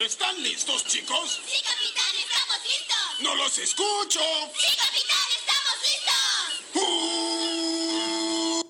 [0.00, 1.40] ¿Están listos, chicos?
[1.44, 3.20] Sí, capitán, estamos listos.
[3.20, 4.20] ¡No los escucho!
[4.56, 6.22] Sí, capitán, estamos listos.
[6.74, 8.62] Uh.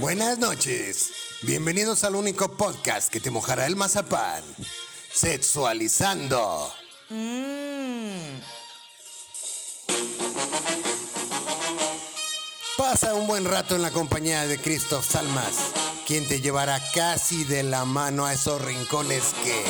[0.00, 1.12] Buenas noches.
[1.42, 4.42] Bienvenidos al único podcast que te mojará el mazapán.
[5.12, 6.74] Sexualizando.
[13.00, 15.72] Pasa un buen rato en la compañía de Christoph Salmas,
[16.04, 19.64] quien te llevará casi de la mano a esos rincones que...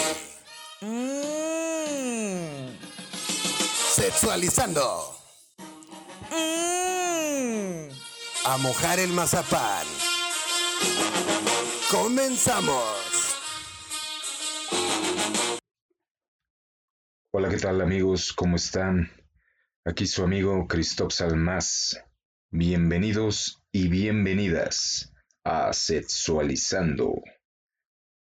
[3.93, 5.15] Sexualizando.
[8.47, 9.87] A mojar el mazapán.
[11.91, 12.83] Comenzamos.
[17.33, 18.33] Hola, ¿qué tal amigos?
[18.33, 19.13] ¿Cómo están?
[19.85, 22.08] Aquí su amigo Christoph Salmas.
[22.51, 25.13] Bienvenidos y bienvenidas
[25.45, 27.23] a Sexualizando,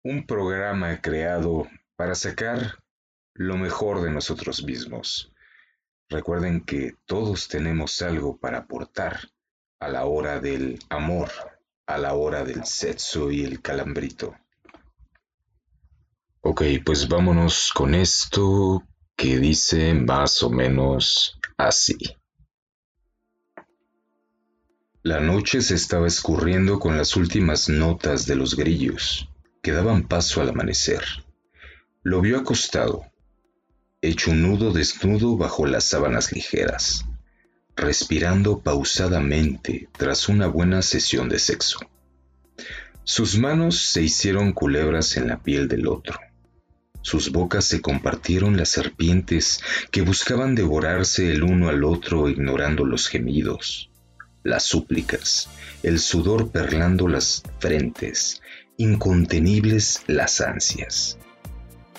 [0.04, 1.66] un programa creado
[1.96, 2.74] para sacar
[3.32, 5.32] lo mejor de nosotros mismos.
[6.10, 9.30] Recuerden que todos tenemos algo para aportar
[9.80, 11.30] a la hora del amor,
[11.86, 14.36] a la hora del sexo y el calambrito.
[16.42, 18.82] Ok, pues vámonos con esto
[19.16, 21.96] que dice más o menos así.
[25.08, 29.30] La noche se estaba escurriendo con las últimas notas de los grillos,
[29.62, 31.02] que daban paso al amanecer.
[32.02, 33.06] Lo vio acostado,
[34.02, 37.06] hecho un nudo desnudo bajo las sábanas ligeras,
[37.74, 41.78] respirando pausadamente tras una buena sesión de sexo.
[43.02, 46.18] Sus manos se hicieron culebras en la piel del otro.
[47.00, 53.08] Sus bocas se compartieron las serpientes que buscaban devorarse el uno al otro ignorando los
[53.08, 53.88] gemidos,
[54.42, 55.48] las súplicas,
[55.82, 58.40] el sudor perlando las frentes,
[58.76, 61.18] incontenibles las ansias.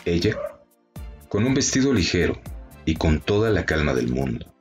[0.05, 0.37] Ella,
[1.27, 2.41] con un vestido ligero
[2.85, 4.53] y con toda la calma del mundo,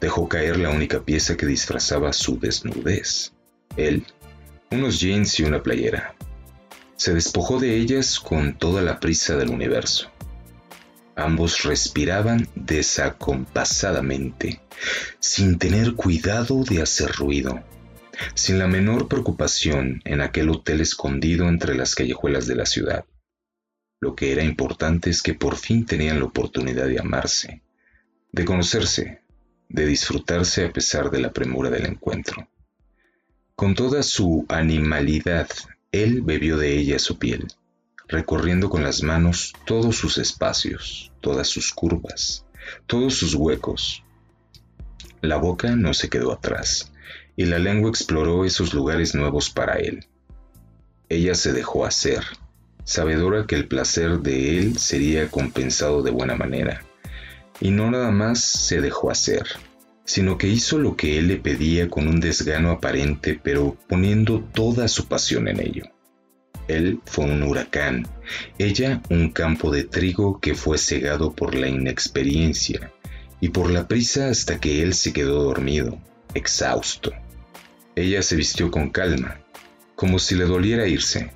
[0.00, 3.32] dejó caer la única pieza que disfrazaba su desnudez.
[3.76, 4.04] Él,
[4.70, 6.14] unos jeans y una playera.
[6.96, 10.10] Se despojó de ellas con toda la prisa del universo.
[11.16, 14.60] Ambos respiraban desacompasadamente,
[15.20, 17.62] sin tener cuidado de hacer ruido,
[18.34, 23.04] sin la menor preocupación en aquel hotel escondido entre las callejuelas de la ciudad.
[24.00, 27.62] Lo que era importante es que por fin tenían la oportunidad de amarse,
[28.32, 29.22] de conocerse,
[29.68, 32.48] de disfrutarse a pesar de la premura del encuentro.
[33.54, 35.48] Con toda su animalidad,
[35.92, 37.46] él bebió de ella su piel,
[38.14, 42.46] recorriendo con las manos todos sus espacios, todas sus curvas,
[42.86, 44.04] todos sus huecos.
[45.20, 46.92] La boca no se quedó atrás,
[47.36, 50.06] y la lengua exploró esos lugares nuevos para él.
[51.08, 52.22] Ella se dejó hacer,
[52.84, 56.84] sabedora que el placer de él sería compensado de buena manera,
[57.60, 59.44] y no nada más se dejó hacer,
[60.04, 64.86] sino que hizo lo que él le pedía con un desgano aparente, pero poniendo toda
[64.86, 65.93] su pasión en ello.
[66.68, 68.06] Él fue un huracán,
[68.58, 72.90] ella un campo de trigo que fue cegado por la inexperiencia
[73.40, 75.98] y por la prisa hasta que él se quedó dormido,
[76.34, 77.12] exhausto.
[77.94, 79.40] Ella se vistió con calma,
[79.94, 81.30] como si le doliera irse.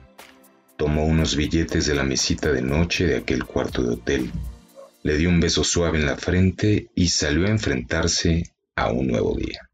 [0.77, 4.31] Tomó unos billetes de la mesita de noche de aquel cuarto de hotel,
[5.03, 8.43] le dio un beso suave en la frente y salió a enfrentarse
[8.77, 9.68] a un nuevo día.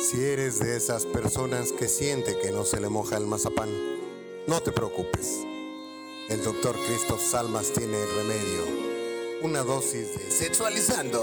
[0.00, 3.68] Si eres de esas personas que siente que no se le moja el mazapán,
[4.46, 5.40] no te preocupes.
[6.30, 8.64] El doctor Christoph Salmas tiene el remedio.
[9.42, 11.22] Una dosis de sexualizando.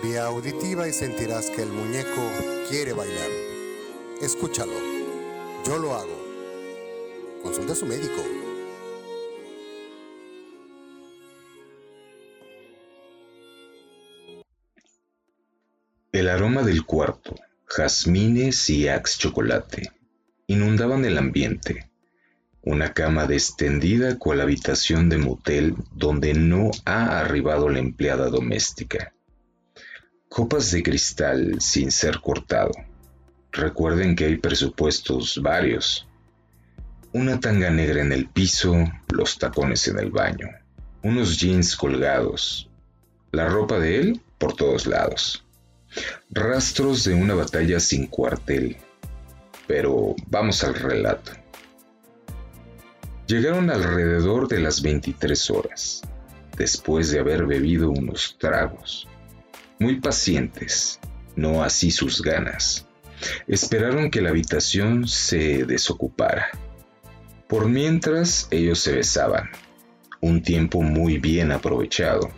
[0.00, 2.22] Vía auditiva y sentirás que el muñeco
[2.68, 3.30] quiere bailar.
[4.20, 4.78] Escúchalo.
[5.66, 6.16] Yo lo hago.
[7.42, 8.35] Consulta a su médico.
[16.16, 17.34] El aroma del cuarto,
[17.66, 19.92] jazmines y axe chocolate,
[20.46, 21.90] inundaban el ambiente.
[22.62, 29.12] Una cama destendida cual habitación de motel donde no ha arribado la empleada doméstica.
[30.30, 32.72] Copas de cristal sin ser cortado.
[33.52, 36.08] Recuerden que hay presupuestos varios.
[37.12, 38.74] Una tanga negra en el piso,
[39.10, 40.48] los tacones en el baño,
[41.02, 42.70] unos jeans colgados,
[43.32, 45.45] la ropa de él por todos lados.
[46.30, 48.76] Rastros de una batalla sin cuartel.
[49.66, 51.32] Pero vamos al relato.
[53.26, 56.02] Llegaron alrededor de las 23 horas,
[56.56, 59.08] después de haber bebido unos tragos.
[59.80, 61.00] Muy pacientes,
[61.34, 62.86] no así sus ganas.
[63.48, 66.50] Esperaron que la habitación se desocupara.
[67.48, 69.50] Por mientras ellos se besaban,
[70.20, 72.30] un tiempo muy bien aprovechado.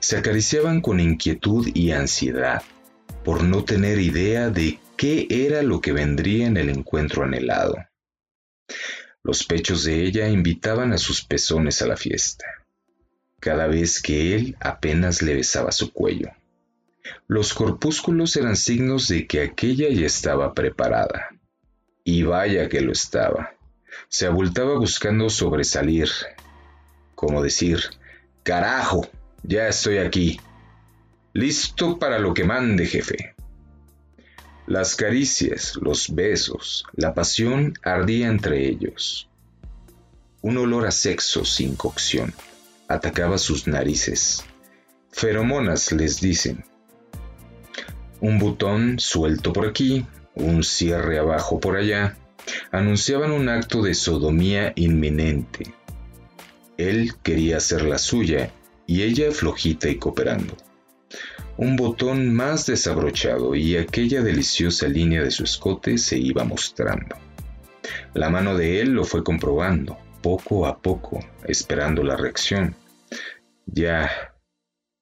[0.00, 2.62] Se acariciaban con inquietud y ansiedad
[3.24, 7.76] por no tener idea de qué era lo que vendría en el encuentro anhelado.
[9.22, 12.44] Los pechos de ella invitaban a sus pezones a la fiesta,
[13.40, 16.30] cada vez que él apenas le besaba su cuello.
[17.26, 21.28] Los corpúsculos eran signos de que aquella ya estaba preparada.
[22.04, 23.54] Y vaya que lo estaba.
[24.08, 26.08] Se abultaba buscando sobresalir,
[27.14, 27.80] como decir,
[28.42, 29.08] carajo,
[29.42, 30.40] ya estoy aquí,
[31.34, 33.34] listo para lo que mande jefe.
[34.66, 39.28] Las caricias, los besos, la pasión ardía entre ellos.
[40.42, 42.34] Un olor a sexo sin cocción
[42.88, 44.44] atacaba sus narices.
[45.10, 46.64] Feromonas les dicen.
[48.20, 52.16] Un botón suelto por aquí, un cierre abajo por allá,
[52.70, 55.74] anunciaban un acto de sodomía inminente.
[56.76, 58.52] Él quería hacer la suya
[58.86, 60.56] y ella flojita y cooperando
[61.56, 67.16] un botón más desabrochado y aquella deliciosa línea de su escote se iba mostrando.
[68.14, 72.74] La mano de él lo fue comprobando, poco a poco, esperando la reacción.
[73.66, 74.34] Ya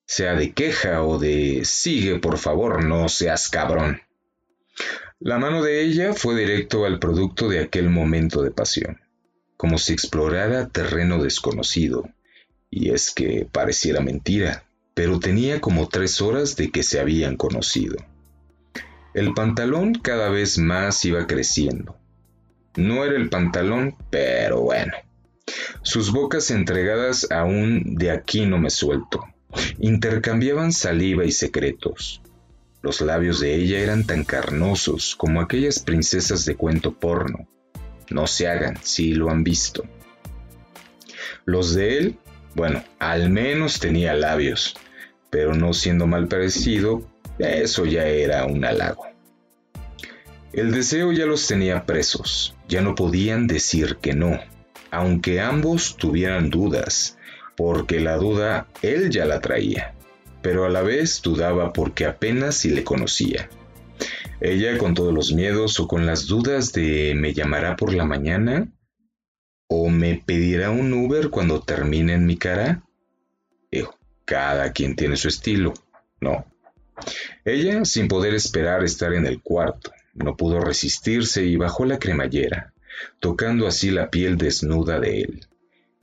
[0.06, 4.02] sea de queja o de sigue por favor, no seas cabrón.
[5.18, 9.00] La mano de ella fue directo al producto de aquel momento de pasión,
[9.56, 12.08] como si explorara terreno desconocido,
[12.70, 14.64] y es que pareciera mentira,
[15.00, 17.96] pero tenía como tres horas de que se habían conocido.
[19.14, 21.96] El pantalón cada vez más iba creciendo.
[22.76, 24.92] No era el pantalón, pero bueno.
[25.80, 29.24] Sus bocas entregadas aún de aquí no me suelto.
[29.78, 32.20] Intercambiaban saliva y secretos.
[32.82, 37.48] Los labios de ella eran tan carnosos como aquellas princesas de cuento porno.
[38.10, 39.82] No se hagan si lo han visto.
[41.46, 42.18] Los de él,
[42.54, 44.76] bueno, al menos tenía labios,
[45.30, 47.02] pero no siendo mal parecido,
[47.38, 49.06] eso ya era un halago.
[50.52, 54.40] El deseo ya los tenía presos, ya no podían decir que no,
[54.90, 57.16] aunque ambos tuvieran dudas,
[57.56, 59.94] porque la duda él ya la traía,
[60.42, 63.48] pero a la vez dudaba porque apenas si le conocía.
[64.40, 68.72] Ella con todos los miedos o con las dudas de me llamará por la mañana
[69.68, 72.82] o me pedirá un Uber cuando termine en mi cara.
[73.70, 73.99] Hijo,
[74.30, 75.74] cada quien tiene su estilo,
[76.20, 76.46] ¿no?
[77.44, 82.72] Ella, sin poder esperar estar en el cuarto, no pudo resistirse y bajó la cremallera,
[83.18, 85.46] tocando así la piel desnuda de él.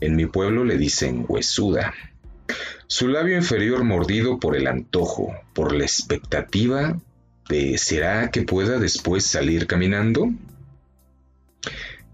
[0.02, 1.94] En mi pueblo le dicen huesuda.
[2.88, 7.00] Su labio inferior mordido por el antojo, por la expectativa
[7.48, 10.34] de ¿será que pueda después salir caminando?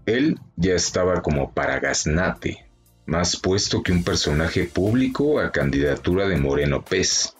[0.06, 2.63] Él ya estaba como para gaznate,
[3.06, 7.34] más puesto que un personaje público a candidatura de Moreno Pez,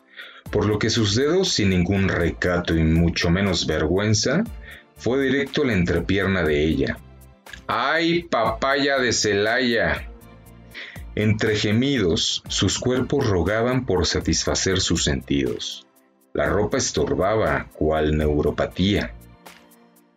[0.50, 4.44] por lo que sus dedos, sin ningún recato y mucho menos vergüenza,
[4.96, 6.98] fue directo a la entrepierna de ella.
[7.66, 10.10] ¡Ay, papaya de Celaya!
[11.16, 15.86] Entre gemidos, sus cuerpos rogaban por satisfacer sus sentidos.
[16.32, 19.14] La ropa estorbaba, cual neuropatía.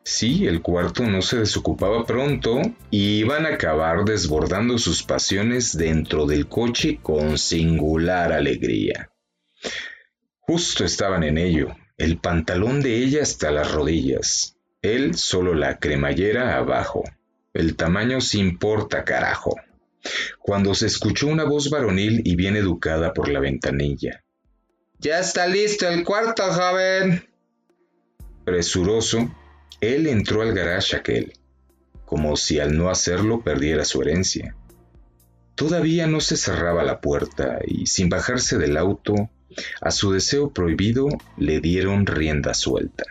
[0.10, 6.26] Sí, el cuarto no se desocupaba pronto y iban a acabar desbordando sus pasiones dentro
[6.26, 9.12] del coche con singular alegría.
[10.40, 16.56] Justo estaban en ello, el pantalón de ella hasta las rodillas, él solo la cremallera
[16.56, 17.04] abajo.
[17.54, 19.58] El tamaño se importa, carajo.
[20.40, 24.24] Cuando se escuchó una voz varonil y bien educada por la ventanilla.
[25.00, 27.28] Ya está listo el cuarto, joven.
[28.46, 29.30] Presuroso,
[29.82, 31.34] él entró al garage aquel,
[32.06, 34.56] como si al no hacerlo perdiera su herencia.
[35.56, 39.30] Todavía no se cerraba la puerta y sin bajarse del auto,
[39.82, 41.08] a su deseo prohibido
[41.38, 43.04] le dieron rienda suelta.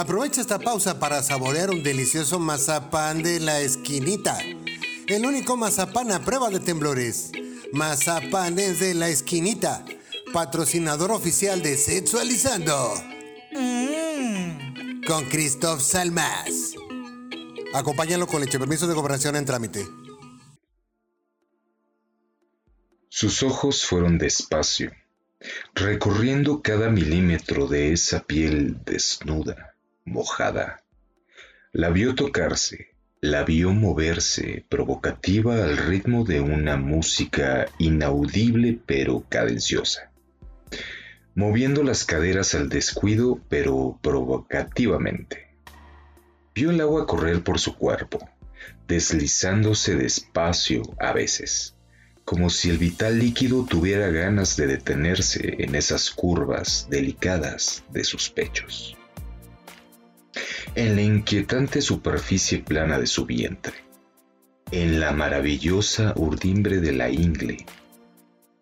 [0.00, 4.38] Aprovecha esta pausa para saborear un delicioso mazapán de la esquinita.
[5.06, 7.32] El único mazapán a prueba de temblores.
[7.74, 9.84] Mazapanes de la esquinita.
[10.32, 12.94] Patrocinador oficial de Sexualizando.
[13.52, 16.76] Mmm, con Christoph Salmas.
[17.74, 19.86] Acompáñalo con leche permiso de cooperación en trámite.
[23.10, 24.92] Sus ojos fueron despacio,
[25.74, 29.69] recorriendo cada milímetro de esa piel desnuda,
[30.10, 30.82] mojada.
[31.72, 32.88] La vio tocarse,
[33.20, 40.10] la vio moverse, provocativa al ritmo de una música inaudible pero cadenciosa,
[41.34, 45.48] moviendo las caderas al descuido pero provocativamente.
[46.54, 48.28] Vio el agua correr por su cuerpo,
[48.88, 51.76] deslizándose despacio a veces,
[52.24, 58.28] como si el vital líquido tuviera ganas de detenerse en esas curvas delicadas de sus
[58.28, 58.96] pechos.
[60.74, 63.74] En la inquietante superficie plana de su vientre,
[64.70, 67.66] en la maravillosa urdimbre de la ingle,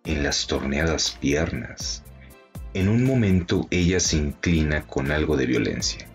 [0.04, 2.04] en las torneadas piernas,
[2.74, 6.08] en un momento ella se inclina con algo de violencia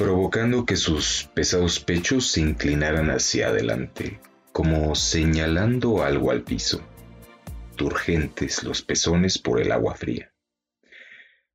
[0.00, 4.18] provocando que sus pesados pechos se inclinaran hacia adelante,
[4.50, 6.80] como señalando algo al piso,
[7.76, 10.29] turgentes los pezones por el agua fría.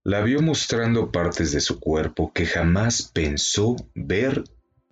[0.08, 4.44] La vio mostrando partes de su cuerpo que jamás pensó ver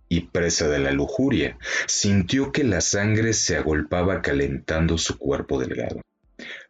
[0.10, 6.01] y presa de la lujuria, sintió que la sangre se agolpaba calentando su cuerpo delgado.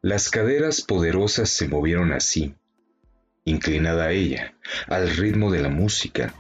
[0.02, 2.54] Las caderas poderosas se movieron así,
[3.46, 4.58] inclinada a ella,
[4.88, 6.36] al ritmo de la música,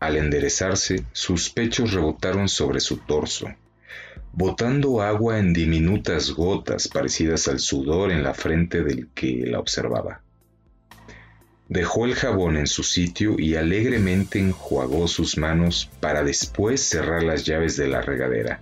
[0.00, 3.46] al enderezarse, sus pechos rebotaron sobre su torso,
[4.32, 10.25] botando agua en diminutas gotas parecidas al sudor en la frente del que la observaba.
[11.68, 17.44] Dejó el jabón en su sitio y alegremente enjuagó sus manos para después cerrar las
[17.44, 18.60] llaves de la regadera.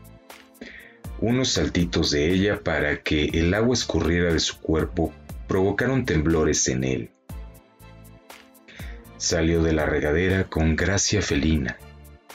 [1.21, 5.13] Unos saltitos de ella para que el agua escurriera de su cuerpo
[5.47, 7.11] provocaron temblores en él
[9.25, 11.79] Salió de la regadera con gracia felina,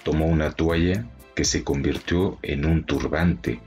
[0.01, 3.59] tomó una toalla que se convirtió en un turbante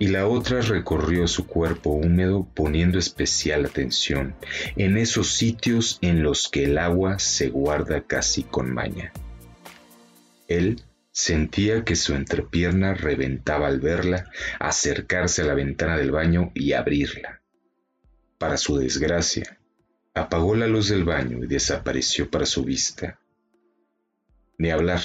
[0.00, 4.34] y la otra recorrió su cuerpo húmedo poniendo especial atención
[4.76, 9.12] en esos sitios en los que el agua se guarda casi con maña.
[10.48, 16.72] Él sentía que su entrepierna reventaba al verla acercarse a la ventana del baño y
[16.72, 17.42] abrirla.
[18.38, 19.60] Para su desgracia,
[20.14, 23.20] Apagó la luz del baño y desapareció para su vista.
[24.58, 25.00] Ni hablar.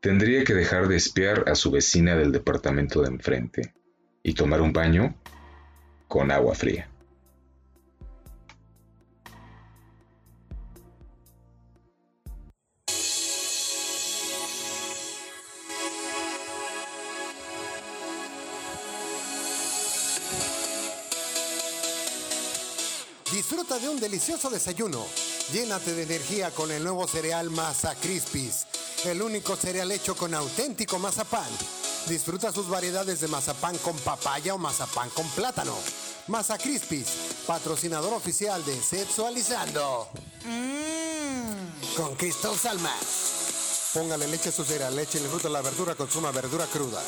[0.00, 3.74] Tendría que dejar de espiar a su vecina del departamento de enfrente
[4.22, 5.14] y tomar un baño
[6.08, 6.88] con agua fría.
[23.32, 25.04] Disfruta de un delicioso desayuno.
[25.52, 28.66] Llénate de energía con el nuevo cereal Masa Crispis,
[29.06, 31.48] el único cereal hecho con auténtico mazapán.
[32.08, 35.74] Disfruta sus variedades de mazapán con papaya o mazapán con plátano.
[36.28, 40.08] Masa Crispis, patrocinador oficial de Sexualizando.
[40.44, 41.96] Mmm.
[41.96, 43.90] Con Cristal Salmas.
[43.94, 47.02] Póngale leche a su cereal, leche y le fruta la verdura, consuma verdura cruda.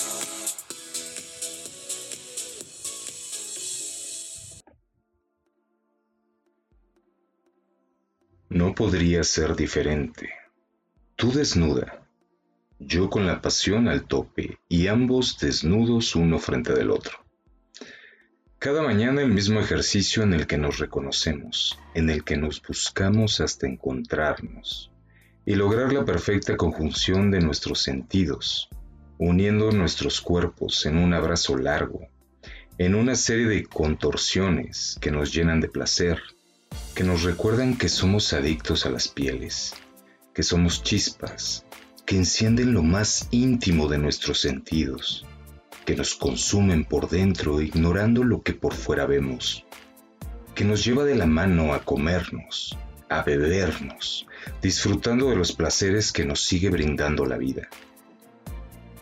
[8.50, 10.30] No podría ser diferente.
[11.16, 12.03] Tú desnuda,
[12.78, 17.18] yo con la pasión al tope y ambos desnudos uno frente del otro.
[18.58, 23.40] Cada mañana el mismo ejercicio en el que nos reconocemos, en el que nos buscamos
[23.40, 24.90] hasta encontrarnos
[25.44, 28.68] y lograr la perfecta conjunción de nuestros sentidos,
[29.18, 32.08] uniendo nuestros cuerpos en un abrazo largo,
[32.78, 36.20] en una serie de contorsiones que nos llenan de placer
[36.94, 39.74] que nos recuerdan que somos adictos a las pieles,
[40.32, 41.64] que somos chispas,
[42.06, 45.26] que encienden lo más íntimo de nuestros sentidos,
[45.86, 49.64] que nos consumen por dentro ignorando lo que por fuera vemos,
[50.54, 52.76] que nos lleva de la mano a comernos,
[53.08, 54.26] a bebernos,
[54.60, 57.68] disfrutando de los placeres que nos sigue brindando la vida.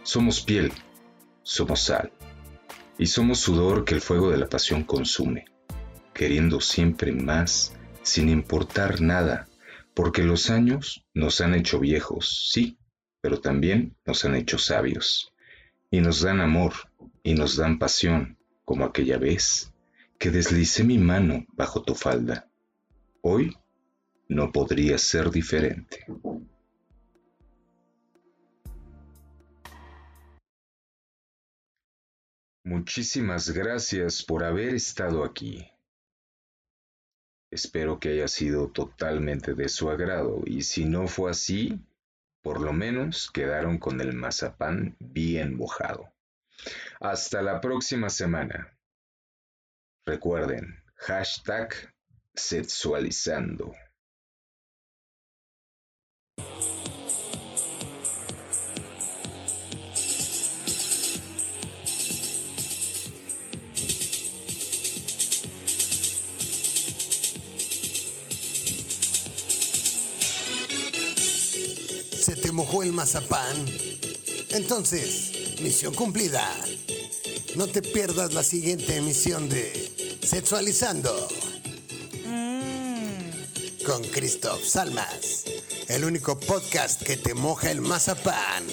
[0.04, 0.72] Somos piel,
[1.42, 2.12] somos sal,
[2.98, 5.46] y somos sudor que el fuego de la pasión consume,
[6.14, 9.48] queriendo siempre más sin importar nada,
[9.94, 12.78] porque los años nos han hecho viejos, sí,
[13.22, 15.32] pero también nos han hecho sabios,
[15.90, 16.74] y nos dan amor,
[17.22, 18.36] y nos dan pasión,
[18.66, 19.72] como aquella vez
[20.18, 22.48] que deslicé mi mano bajo tu falda.
[23.22, 23.56] Hoy
[24.28, 26.04] no podría ser diferente.
[32.64, 35.68] Muchísimas gracias por haber estado aquí.
[37.50, 41.78] Espero que haya sido totalmente de su agrado y si no fue así,
[42.42, 46.12] por lo menos quedaron con el mazapán bien mojado.
[47.00, 48.76] Hasta la próxima semana.
[50.04, 51.94] Recuerden, hashtag
[52.34, 53.72] sexualizando.
[72.22, 73.66] ¿Se te mojó el mazapán?
[74.50, 76.48] Entonces, misión cumplida.
[77.56, 81.26] No te pierdas la siguiente emisión de Sexualizando.
[83.84, 85.46] Con Christoph Salmas,
[85.88, 88.68] el único podcast que te moja el mazapán.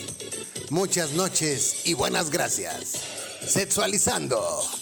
[0.70, 3.00] Muchas noches y buenas gracias.
[3.48, 4.79] Sexualizando.